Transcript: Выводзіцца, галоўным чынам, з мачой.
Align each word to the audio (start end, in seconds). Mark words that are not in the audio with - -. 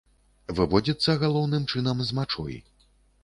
Выводзіцца, 0.59 1.15
галоўным 1.25 1.67
чынам, 1.73 2.01
з 2.07 2.17
мачой. 2.21 2.57